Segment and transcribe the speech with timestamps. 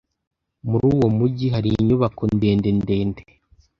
[0.69, 3.23] Muri uwo mujyi hari inyubako ndende ndende.